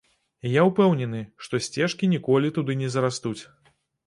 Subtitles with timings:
[0.47, 3.37] І я ўпэўнены, што сцежкі ніколі туды не зарастуць.